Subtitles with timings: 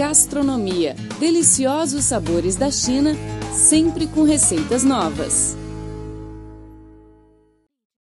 [0.00, 0.96] Gastronomia.
[1.18, 3.12] Deliciosos sabores da China,
[3.52, 5.54] sempre com receitas novas.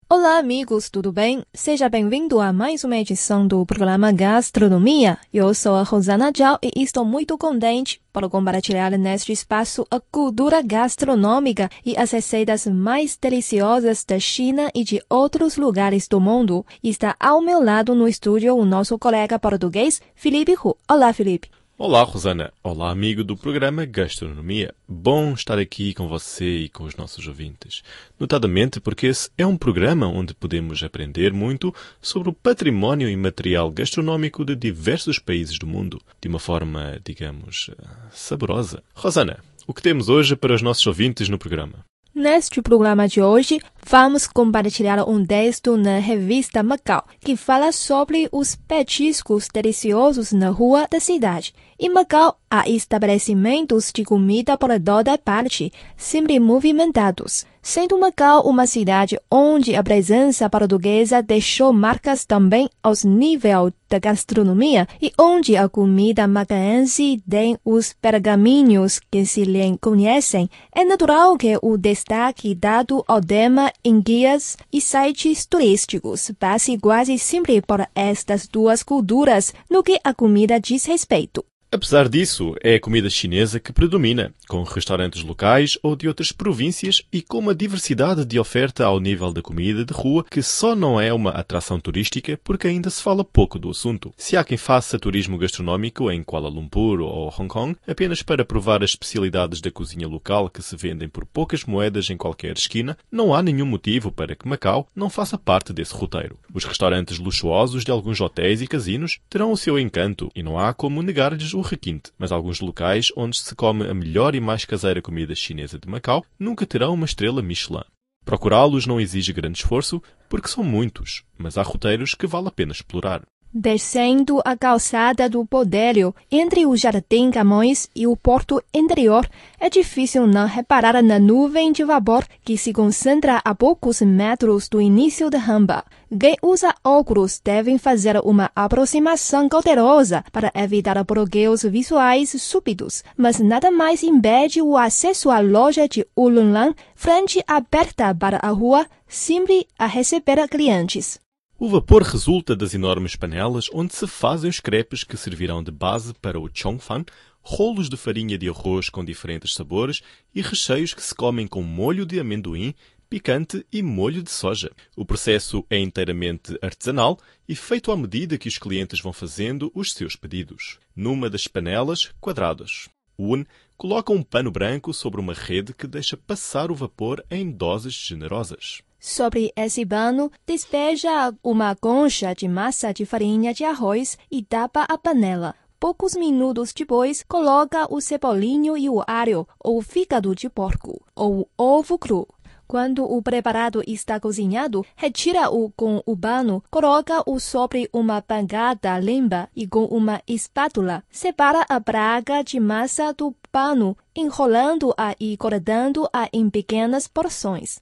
[0.08, 1.42] Olá, amigos, tudo bem?
[1.53, 5.19] Seja bem-vindo a mais uma edição do programa Gastronomia.
[5.34, 10.62] Eu sou a Rosana Zhao e estou muito contente por compartilhar neste espaço a cultura
[10.62, 16.65] gastronômica e as receitas mais deliciosas da China e de outros lugares do mundo.
[16.80, 20.77] Está ao meu lado no estúdio o nosso colega português, Felipe Hu.
[20.88, 21.58] Olá, Felipe.
[21.80, 22.52] Olá, Rosana.
[22.60, 24.74] Olá, amigo do programa Gastronomia.
[24.88, 27.84] Bom estar aqui com você e com os nossos ouvintes.
[28.18, 34.45] Notadamente porque esse é um programa onde podemos aprender muito sobre o património imaterial gastronómico
[34.45, 37.70] de diversos países do mundo, de uma forma, digamos,
[38.10, 38.82] saborosa.
[38.92, 41.84] Rosana, o que temos hoje para os nossos ouvintes no programa?
[42.12, 43.60] Neste programa de hoje,
[43.91, 50.87] vamos compartilhar um texto na revista Macau, que fala sobre os petiscos deliciosos na rua
[50.91, 51.55] da cidade.
[51.80, 57.46] Em Macau, há estabelecimentos de comida por toda parte, sempre movimentados.
[57.62, 64.89] Sendo Macau uma cidade onde a presença portuguesa deixou marcas também aos nível da gastronomia
[65.03, 71.59] e onde a comida macaense tem os pergaminhos que se lhe conhecem, é natural que
[71.61, 78.47] o destaque dado ao tema em guias e sites turísticos passe quase sempre por estas
[78.47, 81.45] duas culturas no que a comida diz respeito.
[81.71, 87.03] Apesar disso, é a comida chinesa que predomina, com restaurantes locais ou de outras províncias
[87.13, 90.99] e com uma diversidade de oferta ao nível da comida de rua que só não
[90.99, 94.15] é uma atração turística porque ainda se fala pouco do assunto.
[94.17, 98.83] Se há quem faça turismo gastronómico em Kuala Lumpur ou Hong Kong apenas para provar
[98.83, 103.35] as especialidades da cozinha local que se vendem por poucas moedas em qualquer esquina, não
[103.35, 106.39] há nenhum motivo para que Macau não faça parte desse roteiro.
[106.55, 110.73] Os restaurantes luxuosos de alguns hotéis e casinos terão o seu encanto e não há
[110.73, 115.03] como negar-lhes o requinte, mas alguns locais onde se come a melhor e mais caseira
[115.03, 117.84] comida chinesa de Macau nunca terão uma estrela Michelin.
[118.25, 122.72] Procurá-los não exige grande esforço, porque são muitos, mas há roteiros que vale a pena
[122.72, 123.22] explorar.
[123.53, 129.26] Descendo a calçada do Podério, entre o Jardim Camões e o porto interior,
[129.59, 134.82] é difícil não reparar na nuvem de vapor que se concentra a poucos metros do
[134.82, 135.82] início da rampa.
[136.20, 143.70] Quem usa óculos devem fazer uma aproximação cautelosa para evitar bloqueios visuais súbitos, mas nada
[143.70, 149.86] mais impede o acesso à loja de Ulunlan, frente aberta para a rua, sempre a
[149.86, 151.19] receber clientes.
[151.61, 156.15] O vapor resulta das enormes panelas onde se fazem os crepes que servirão de base
[156.15, 157.05] para o chongfan,
[157.43, 160.01] rolos de farinha de arroz com diferentes sabores
[160.33, 162.73] e recheios que se comem com molho de amendoim,
[163.11, 164.71] picante e molho de soja.
[164.97, 169.95] O processo é inteiramente artesanal e feito à medida que os clientes vão fazendo os
[169.95, 170.79] seus pedidos.
[170.95, 172.89] Numa das panelas quadradas,
[173.19, 173.45] Un
[173.77, 178.81] coloca um pano branco sobre uma rede que deixa passar o vapor em doses generosas.
[179.00, 184.98] Sobre esse pano, despeja uma concha de massa de farinha de arroz e tapa a
[184.98, 185.54] panela.
[185.78, 191.97] Poucos minutos depois, coloca o cebolinho e o alho, ou fígado de porco, ou ovo
[191.97, 192.26] cru.
[192.66, 199.66] Quando o preparado está cozinhado, retira-o com o pano, coloca-o sobre uma bancada limpa e
[199.66, 207.09] com uma espátula, separa a praga de massa do pano, enrolando-a e cortando-a em pequenas
[207.09, 207.80] porções.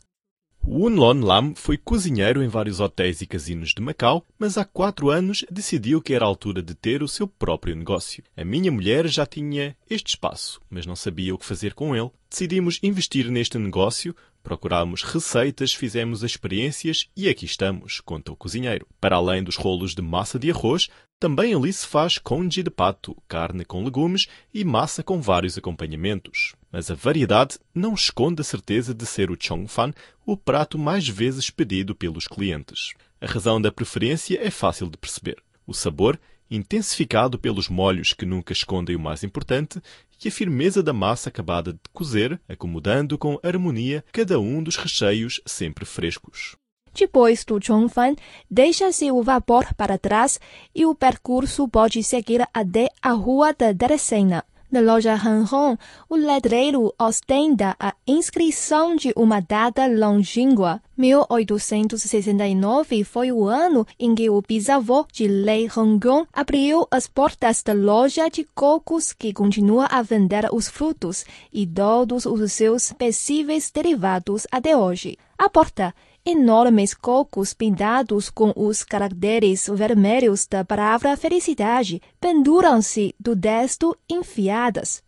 [0.69, 5.10] Wun Lon Lam foi cozinheiro em vários hotéis e casinos de Macau, mas há quatro
[5.10, 8.25] anos decidiu que era a altura de ter o seu próprio negócio.
[8.37, 12.10] A minha mulher já tinha este espaço, mas não sabia o que fazer com ele.
[12.28, 14.15] Decidimos investir neste negócio,
[14.47, 18.87] procurámos receitas, fizemos experiências e aqui estamos, conta o cozinheiro.
[19.01, 23.17] Para além dos rolos de massa de arroz, também ali se faz congee de pato,
[23.27, 26.55] carne com legumes e massa com vários acompanhamentos.
[26.71, 29.93] Mas a variedade não esconde a certeza de ser o chongfan
[30.25, 32.95] o prato mais vezes pedido pelos clientes.
[33.21, 35.43] A razão da preferência é fácil de perceber.
[35.67, 36.21] O sabor,
[36.51, 39.81] intensificado pelos molhos que nunca escondem o mais importante,
[40.25, 45.41] e a firmeza da massa acabada de cozer, acomodando com harmonia cada um dos recheios
[45.45, 46.57] sempre frescos.
[46.95, 48.15] Depois do chongfan,
[48.51, 50.41] deixa-se o vapor para trás
[50.75, 54.43] e o percurso pode seguir até a Rua da Teresina.
[54.72, 55.78] Na loja Hanhong,
[56.09, 60.83] o letreiro ostenta a inscrição de uma data longínqua.
[60.97, 67.72] 1869 foi o ano em que o bisavô de Lei Hongong abriu as portas da
[67.72, 74.47] loja de cocos que continua a vender os frutos e todos os seus possíveis derivados
[74.51, 75.19] até hoje.
[75.39, 75.95] A porta
[76.27, 85.06] enormes cocos pintados com os caracteres vermelhos da palavra felicidade penduram-se do desto enfiadas.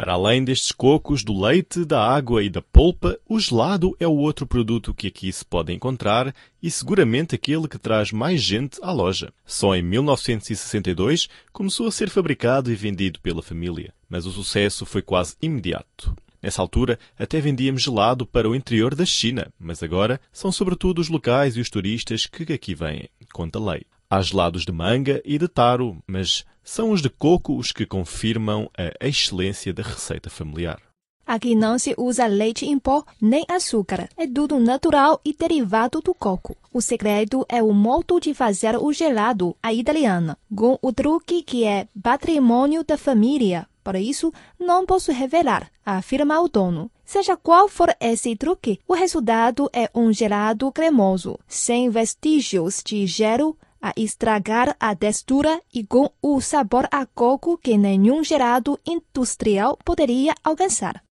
[0.00, 4.16] Para além destes cocos, do leite, da água e da polpa, o gelado é o
[4.16, 8.90] outro produto que aqui se pode encontrar e seguramente aquele que traz mais gente à
[8.92, 9.30] loja.
[9.44, 15.02] Só em 1962 começou a ser fabricado e vendido pela família, mas o sucesso foi
[15.02, 16.16] quase imediato.
[16.42, 21.10] Nessa altura, até vendíamos gelado para o interior da China, mas agora são sobretudo os
[21.10, 23.82] locais e os turistas que aqui vêm, conta lei.
[24.12, 28.68] Há gelados de manga e de taro, mas são os de coco os que confirmam
[28.76, 30.82] a excelência da receita familiar.
[31.24, 34.08] Aqui não se usa leite em pó nem açúcar.
[34.16, 36.56] É tudo natural e derivado do coco.
[36.72, 41.62] O segredo é o modo de fazer o gelado, a italiana, com o truque que
[41.62, 43.68] é patrimônio da família.
[43.84, 46.90] Por isso, não posso revelar, afirma o dono.
[47.04, 53.56] Seja qual for esse truque, o resultado é um gelado cremoso, sem vestígios de gelo,
[53.80, 60.34] a estragar a textura e com o sabor a coco que nenhum gelado industrial poderia
[60.44, 61.02] alcançar.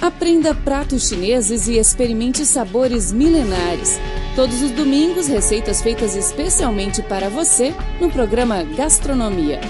[0.00, 3.98] Aprenda pratos chineses e experimente sabores milenares.
[4.36, 9.60] Todos os domingos, receitas feitas especialmente para você no programa Gastronomia.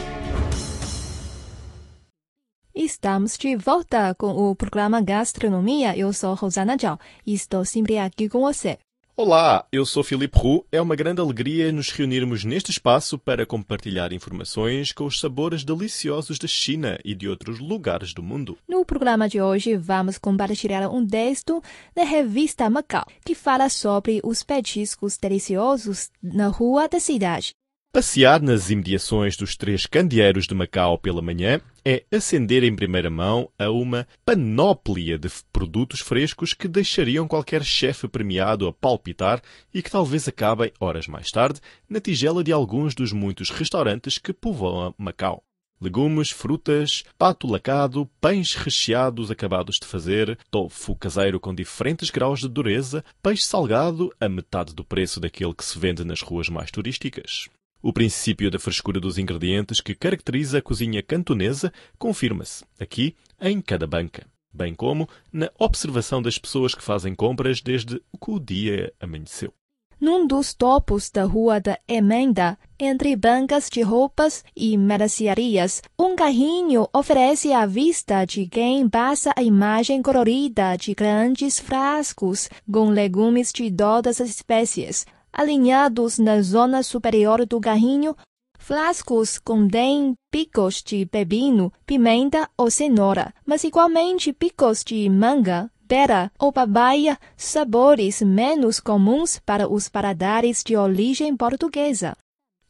[2.74, 5.96] Estamos de volta com o programa Gastronomia.
[5.96, 8.78] Eu sou Rosana Zhao e estou sempre aqui com você.
[9.20, 10.64] Olá, eu sou Filipe Roux.
[10.70, 16.38] É uma grande alegria nos reunirmos neste espaço para compartilhar informações com os sabores deliciosos
[16.38, 18.56] da China e de outros lugares do mundo.
[18.68, 21.60] No programa de hoje, vamos compartilhar um texto
[21.96, 27.57] da revista Macau, que fala sobre os petiscos deliciosos na rua da cidade.
[27.90, 33.50] Passear nas imediações dos três candeeiros de Macau pela manhã é acender em primeira mão
[33.58, 39.40] a uma panóplia de produtos frescos que deixariam qualquer chefe premiado a palpitar
[39.72, 44.34] e que talvez acabem, horas mais tarde, na tigela de alguns dos muitos restaurantes que
[44.34, 45.42] povoam Macau.
[45.80, 52.48] Legumes, frutas, pato lacado, pães recheados acabados de fazer, tofu caseiro com diferentes graus de
[52.48, 57.48] dureza, peixe salgado a metade do preço daquele que se vende nas ruas mais turísticas.
[57.80, 63.86] O princípio da frescura dos ingredientes que caracteriza a cozinha cantonesa confirma-se aqui em cada
[63.86, 69.54] banca, bem como na observação das pessoas que fazem compras desde que o dia amanheceu.
[70.00, 76.88] Num dos topos da Rua da Emenda, entre bancas de roupas e mercearias, um carrinho
[76.92, 83.70] oferece a vista de quem passa a imagem colorida de grandes frascos com legumes de
[83.72, 85.04] todas as espécies,
[85.38, 88.16] alinhados na zona superior do carrinho,
[88.58, 96.52] flascos contêm picos de pepino, pimenta ou cenoura, mas igualmente picos de manga, pera ou
[96.52, 102.16] papaya, sabores menos comuns para os paladares de origem portuguesa.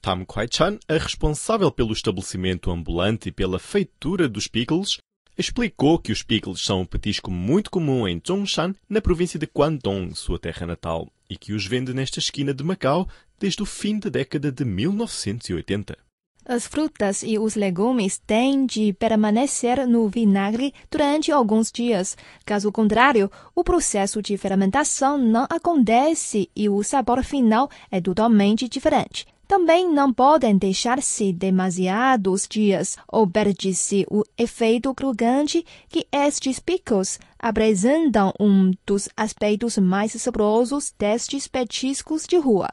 [0.03, 4.99] Tam Kwai-chan, a responsável pelo estabelecimento ambulante e pela feitura dos pickles,
[5.39, 10.13] explicou que os pickles são um petisco muito comum em Zhongshan, na província de Guangdong,
[10.15, 13.09] sua terra natal, e que os vende nesta esquina de Macau
[13.39, 15.97] desde o fim da década de 1980.
[16.45, 22.17] As frutas e os legumes têm de permanecer no vinagre durante alguns dias.
[22.45, 29.27] Caso contrário, o processo de fermentação não acontece e o sabor final é totalmente diferente.
[29.49, 38.35] Também não podem deixar-se demasiados dias ou perde-se o efeito crocante que estes picos apresentam
[38.39, 42.69] um dos aspectos mais saborosos destes petiscos de rua.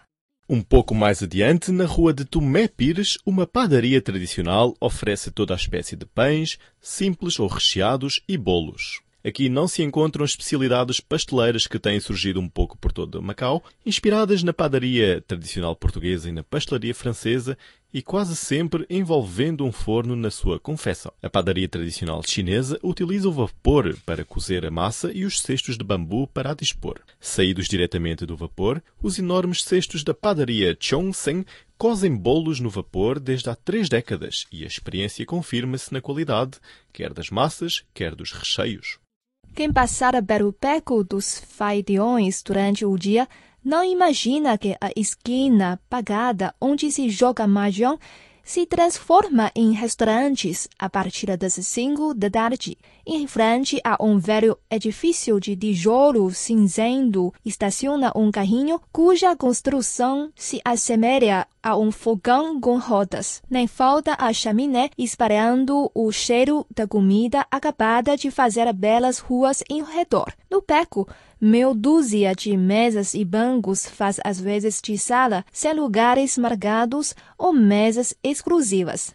[0.49, 5.57] Um pouco mais adiante, na rua de Tomé Pires, uma padaria tradicional oferece toda a
[5.57, 9.04] espécie de pães, simples ou recheados, e bolos.
[9.25, 14.43] Aqui não se encontram especialidades pasteleiras que têm surgido um pouco por todo Macau, inspiradas
[14.43, 17.57] na padaria tradicional portuguesa e na pastelaria francesa
[17.91, 21.11] e quase sempre envolvendo um forno na sua confecção.
[21.23, 25.83] A padaria tradicional chinesa utiliza o vapor para cozer a massa e os cestos de
[25.83, 26.99] bambu para a dispor.
[27.19, 31.43] Saídos diretamente do vapor, os enormes cestos da padaria Chongsheng
[31.79, 36.59] cozem bolos no vapor desde há três décadas e a experiência confirma-se na qualidade,
[36.93, 38.99] quer das massas, quer dos recheios.
[39.55, 43.25] Quem passar pelo beco dos faidiões durante o dia
[43.63, 47.97] não imagina que a esquina pagada onde se joga mahjong
[48.43, 52.77] se transforma em restaurantes a partir das cinco da tarde.
[53.07, 60.59] Em frente a um velho edifício de tijolo cinzento estaciona um carrinho cuja construção se
[60.65, 63.41] assemelha a um fogão com rodas.
[63.49, 69.83] Nem falta a chaminé espalhando o cheiro da comida acabada de fazer belas ruas em
[69.83, 70.31] redor.
[70.47, 71.09] No beco,
[71.41, 77.51] meia dúzia de mesas e bancos faz às vezes de sala, sem lugares marcados ou
[77.51, 79.11] mesas exclusivas.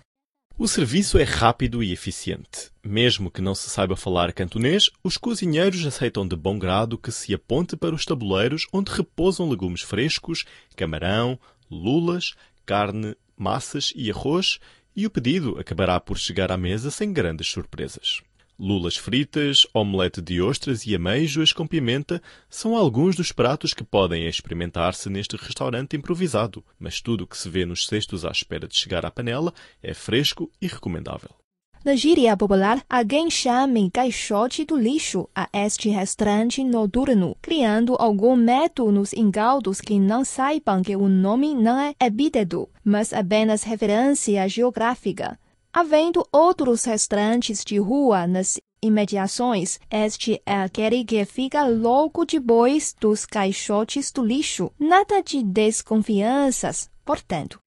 [0.59, 2.71] O serviço é rápido e eficiente.
[2.85, 7.33] Mesmo que não se saiba falar cantonês, os cozinheiros aceitam de bom grado que se
[7.33, 10.45] aponte para os tabuleiros onde repousam legumes frescos,
[10.77, 11.39] camarão,
[11.71, 12.35] lulas,
[12.67, 14.59] carne, massas e arroz,
[14.95, 18.21] e o pedido acabará por chegar à mesa sem grandes surpresas.
[18.59, 24.27] Lulas fritas, omelete de ostras e ameijoas com pimenta são alguns dos pratos que podem
[24.27, 28.77] experimentar-se neste restaurante improvisado, mas tudo o que se vê nos cestos à espera de
[28.77, 31.40] chegar à panela é fresco e recomendável.
[31.83, 38.93] Na gíria popular, alguém chama caixote do lixo a este restaurante noturno, criando algum medo
[38.93, 45.39] nos incautos que não saibam que o nome não é epíteto, mas apenas referência geográfica.
[45.73, 53.25] Havendo outros restaurantes de rua nas imediações, este é aquele que fica logo depois dos
[53.25, 54.71] caixotes do lixo.
[54.79, 57.59] Nada de desconfianças, portanto.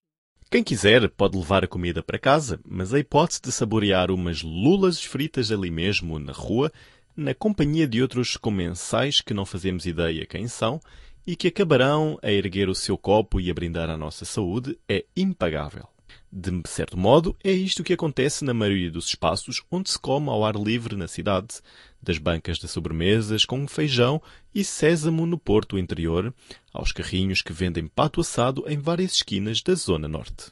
[0.54, 5.04] Quem quiser pode levar a comida para casa, mas a hipótese de saborear umas lulas
[5.04, 6.72] fritas ali mesmo, na rua,
[7.18, 10.80] na companhia de outros comensais que não fazemos ideia quem são
[11.26, 15.04] e que acabarão a erguer o seu copo e a brindar à nossa saúde, é
[15.18, 15.88] impagável.
[16.36, 20.44] De certo modo, é isto que acontece na maioria dos espaços onde se come ao
[20.44, 21.62] ar livre na cidade,
[22.02, 24.20] das bancas de sobremesas com feijão
[24.54, 26.34] e sésamo no porto interior,
[26.74, 30.52] aos carrinhos que vendem pato assado em várias esquinas da zona norte.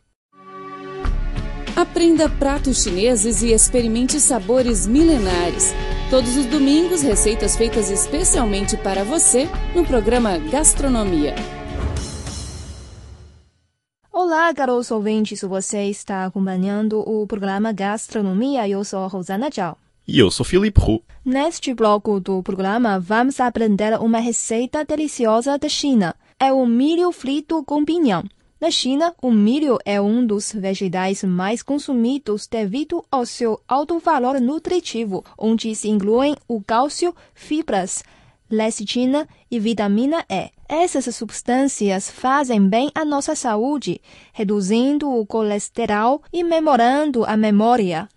[1.76, 5.74] Aprenda pratos chineses e experimente sabores milenares.
[6.12, 11.61] Todos os domingos, receitas feitas especialmente para você no programa Gastronomia.
[14.14, 18.68] Olá, caros ouvintes, você está acompanhando o programa Gastronomia.
[18.68, 19.78] Eu sou Rosana Zhao.
[20.06, 21.02] E eu sou Filipe Hu.
[21.24, 26.14] Neste bloco do programa, vamos aprender uma receita deliciosa da China.
[26.38, 28.26] É o milho frito com pinhão.
[28.60, 34.42] Na China, o milho é um dos vegetais mais consumidos devido ao seu alto valor
[34.42, 38.04] nutritivo, onde se incluem o cálcio, fibras,
[38.50, 40.52] lecitina e vitamina E.
[40.74, 44.00] Essas substâncias fazem bem à nossa saúde,
[44.32, 48.08] reduzindo o colesterol e melhorando a memória.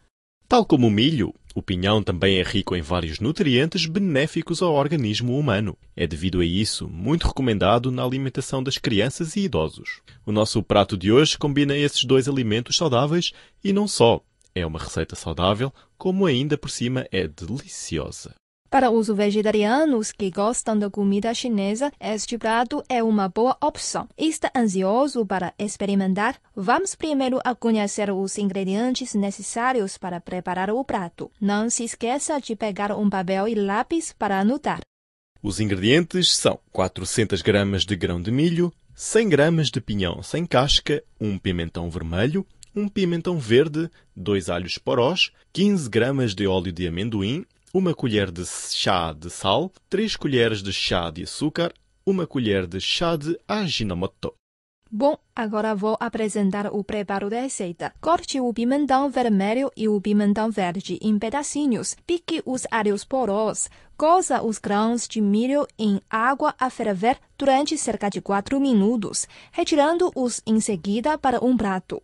[0.47, 5.37] Tal como o milho, o pinhão também é rico em vários nutrientes benéficos ao organismo
[5.37, 5.77] humano.
[5.97, 10.01] É devido a isso muito recomendado na alimentação das crianças e idosos.
[10.25, 13.33] O nosso prato de hoje combina esses dois alimentos saudáveis
[13.65, 14.21] e não só.
[14.55, 18.33] É uma receita saudável, como ainda por cima é deliciosa.
[18.75, 24.09] Para os vegetarianos que gostam da comida chinesa, este prato é uma boa opção.
[24.19, 26.40] Está ansioso para experimentar?
[26.57, 31.31] Vamos primeiro a conhecer os ingredientes necessários para preparar o prato.
[31.40, 34.81] Não se esqueça de pegar um papel e lápis para anotar.
[35.40, 41.00] Os ingredientes são 400 gramas de grão de milho, 100 gramas de pinhão sem casca,
[41.21, 47.47] um pimentão vermelho, um pimentão verde, dois alhos porós, 15 gramas de óleo de amendoim,
[47.75, 51.75] uma colher de chá de sal, 3 colheres de chá de açúcar,
[52.07, 54.33] uma colher de chá de aginomoto.
[54.88, 57.93] Bom, agora vou apresentar o preparo da receita.
[58.00, 61.97] Corte o pimentão vermelho e o pimentão verde em pedacinhos.
[62.07, 63.69] Pique os alhos porós.
[63.97, 70.40] Coza os grãos de milho em água a ferver durante cerca de 4 minutos, retirando-os
[70.47, 72.00] em seguida para um prato.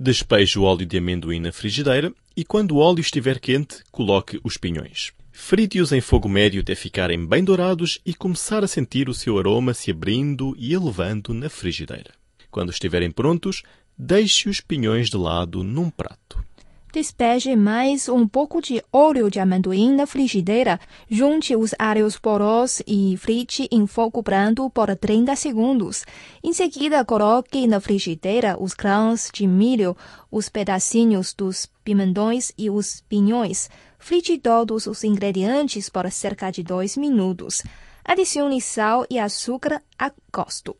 [0.00, 4.56] Despeje o óleo de amendoim na frigideira e quando o óleo estiver quente, coloque os
[4.56, 5.12] pinhões.
[5.32, 9.74] Frite-os em fogo médio até ficarem bem dourados e começar a sentir o seu aroma
[9.74, 12.12] se abrindo e elevando na frigideira.
[12.48, 13.64] Quando estiverem prontos,
[13.98, 16.44] deixe os pinhões de lado num prato.
[16.90, 20.80] Despeje mais um pouco de óleo de amendoim na frigideira.
[21.08, 26.06] Junte os alhos porós e frite em fogo brando por 30 segundos.
[26.42, 29.94] Em seguida, coloque na frigideira os grãos de milho,
[30.30, 33.68] os pedacinhos dos pimentões e os pinhões.
[33.98, 37.62] Frite todos os ingredientes por cerca de 2 minutos.
[38.02, 40.74] Adicione sal e açúcar a gosto.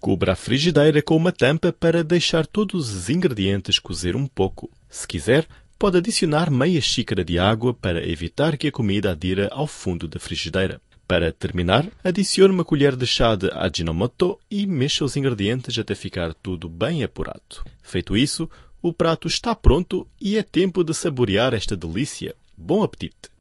[0.00, 4.68] Cubra a frigideira com uma tampa para deixar todos os ingredientes cozer um pouco.
[4.94, 9.66] Se quiser, pode adicionar meia xícara de água para evitar que a comida adira ao
[9.66, 10.80] fundo da frigideira.
[11.04, 16.32] Para terminar, adicione uma colher de chá de Ajinomoto e mexa os ingredientes até ficar
[16.32, 17.64] tudo bem apurado.
[17.82, 18.48] Feito isso,
[18.80, 22.32] o prato está pronto e é tempo de saborear esta delícia.
[22.56, 23.34] Bom apetite!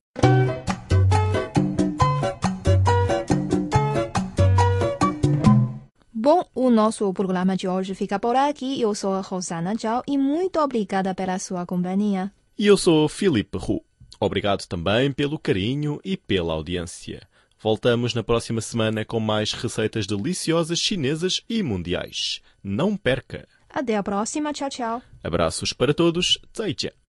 [6.25, 8.80] Bom, o nosso programa de hoje fica por aqui.
[8.80, 12.32] Eu sou a Rosana Zhao e muito obrigada pela sua companhia.
[12.58, 13.84] E eu sou Filipe Hu.
[14.22, 17.27] Obrigado também pelo carinho e pela audiência.
[17.62, 22.39] Voltamos na próxima semana com mais receitas deliciosas chinesas e mundiais.
[22.63, 23.46] Não perca!
[23.70, 24.53] Até a próxima.
[24.53, 25.01] Tchau, tchau.
[25.22, 26.39] Abraços para todos.
[26.53, 26.94] 再见.